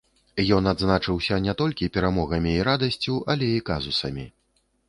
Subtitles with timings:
[0.55, 4.29] Ён адзначыўся не толькі перамогамі і радасцю, але і казусамі.